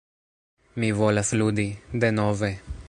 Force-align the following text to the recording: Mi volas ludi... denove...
Mi 0.83 0.89
volas 1.01 1.31
ludi... 1.43 1.67
denove... 2.05 2.55